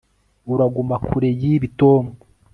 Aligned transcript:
Uraguma 0.53 0.95
kure 1.05 1.29
yibi 1.41 1.67
Tom 1.79 2.03